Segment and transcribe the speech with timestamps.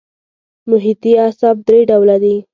[0.69, 2.35] محیطي اعصاب درې ډوله دي.